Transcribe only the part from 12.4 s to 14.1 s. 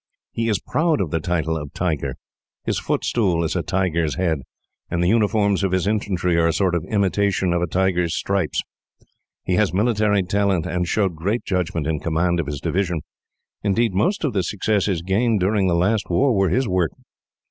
his division indeed,